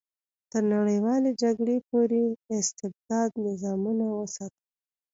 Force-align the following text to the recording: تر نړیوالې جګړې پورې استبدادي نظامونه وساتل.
تر 0.51 0.63
نړیوالې 0.75 1.31
جګړې 1.41 1.77
پورې 1.89 2.21
استبدادي 2.57 3.39
نظامونه 3.47 4.05
وساتل. 4.19 4.63